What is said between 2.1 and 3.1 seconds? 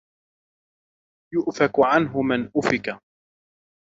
من أفك